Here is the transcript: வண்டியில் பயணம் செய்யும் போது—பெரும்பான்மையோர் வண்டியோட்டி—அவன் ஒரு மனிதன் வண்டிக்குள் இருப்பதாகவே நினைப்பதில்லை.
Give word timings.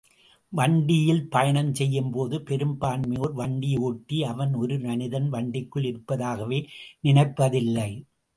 வண்டியில் 0.53 1.27
பயணம் 1.27 1.73
செய்யும் 1.73 2.09
போது—பெரும்பான்மையோர் 2.11 3.33
வண்டியோட்டி—அவன் 3.33 4.53
ஒரு 4.53 4.79
மனிதன் 4.79 5.29
வண்டிக்குள் 5.29 5.85
இருப்பதாகவே 5.85 6.59
நினைப்பதில்லை. 7.03 7.89